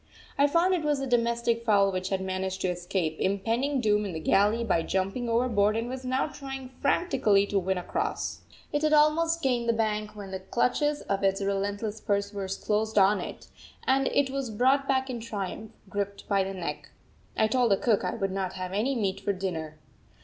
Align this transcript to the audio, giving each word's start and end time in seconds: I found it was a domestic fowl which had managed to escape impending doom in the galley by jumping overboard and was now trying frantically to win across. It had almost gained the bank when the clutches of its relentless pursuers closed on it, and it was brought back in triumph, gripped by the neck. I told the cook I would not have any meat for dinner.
I 0.35 0.47
found 0.47 0.73
it 0.73 0.81
was 0.83 0.99
a 0.99 1.05
domestic 1.05 1.63
fowl 1.63 1.91
which 1.91 2.09
had 2.09 2.21
managed 2.21 2.59
to 2.61 2.69
escape 2.69 3.17
impending 3.19 3.79
doom 3.79 4.03
in 4.03 4.13
the 4.13 4.19
galley 4.19 4.63
by 4.63 4.81
jumping 4.81 5.29
overboard 5.29 5.77
and 5.77 5.87
was 5.87 6.03
now 6.03 6.25
trying 6.25 6.69
frantically 6.81 7.45
to 7.45 7.59
win 7.59 7.77
across. 7.77 8.41
It 8.73 8.81
had 8.81 8.93
almost 8.93 9.43
gained 9.43 9.69
the 9.69 9.73
bank 9.73 10.15
when 10.15 10.31
the 10.31 10.39
clutches 10.39 11.01
of 11.01 11.23
its 11.23 11.39
relentless 11.39 12.01
pursuers 12.01 12.57
closed 12.57 12.97
on 12.97 13.19
it, 13.21 13.45
and 13.85 14.07
it 14.07 14.31
was 14.31 14.49
brought 14.49 14.87
back 14.87 15.07
in 15.11 15.19
triumph, 15.19 15.69
gripped 15.87 16.27
by 16.27 16.43
the 16.43 16.55
neck. 16.55 16.89
I 17.37 17.45
told 17.45 17.69
the 17.69 17.77
cook 17.77 18.03
I 18.03 18.15
would 18.15 18.31
not 18.31 18.53
have 18.53 18.73
any 18.73 18.95
meat 18.95 19.19
for 19.19 19.33
dinner. 19.33 19.77